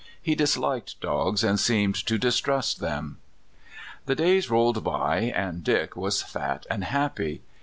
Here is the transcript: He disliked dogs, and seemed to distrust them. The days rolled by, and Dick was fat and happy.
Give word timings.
He 0.19 0.33
disliked 0.33 0.99
dogs, 0.99 1.43
and 1.43 1.59
seemed 1.59 1.93
to 2.07 2.17
distrust 2.17 2.79
them. 2.79 3.19
The 4.07 4.15
days 4.15 4.49
rolled 4.49 4.83
by, 4.83 5.31
and 5.35 5.63
Dick 5.63 5.95
was 5.95 6.23
fat 6.23 6.65
and 6.71 6.83
happy. 6.85 7.43